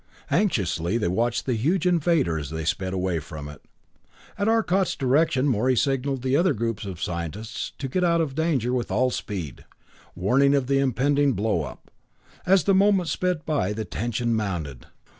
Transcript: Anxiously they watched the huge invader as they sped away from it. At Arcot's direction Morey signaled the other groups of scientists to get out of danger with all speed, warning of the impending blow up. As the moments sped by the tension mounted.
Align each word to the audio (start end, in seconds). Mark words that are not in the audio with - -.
Anxiously 0.31 0.97
they 0.97 1.09
watched 1.09 1.45
the 1.45 1.53
huge 1.53 1.85
invader 1.85 2.39
as 2.39 2.49
they 2.49 2.65
sped 2.65 2.91
away 2.91 3.19
from 3.19 3.47
it. 3.47 3.63
At 4.35 4.47
Arcot's 4.47 4.95
direction 4.95 5.47
Morey 5.47 5.75
signaled 5.75 6.23
the 6.23 6.35
other 6.35 6.55
groups 6.55 6.85
of 6.85 6.99
scientists 6.99 7.73
to 7.77 7.87
get 7.87 8.03
out 8.03 8.19
of 8.19 8.33
danger 8.33 8.73
with 8.73 8.89
all 8.89 9.11
speed, 9.11 9.63
warning 10.15 10.55
of 10.55 10.65
the 10.65 10.79
impending 10.79 11.33
blow 11.33 11.65
up. 11.65 11.91
As 12.47 12.63
the 12.63 12.73
moments 12.73 13.11
sped 13.11 13.45
by 13.45 13.73
the 13.73 13.85
tension 13.85 14.33
mounted. 14.33 14.87